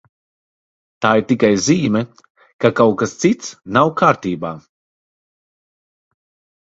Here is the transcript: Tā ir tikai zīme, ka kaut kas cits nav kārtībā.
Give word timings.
Tā 1.05 1.09
ir 1.19 1.25
tikai 1.31 1.51
zīme, 1.65 2.01
ka 2.65 2.71
kaut 2.81 2.97
kas 3.03 3.15
cits 3.25 3.53
nav 3.77 3.95
kārtībā. 4.01 4.55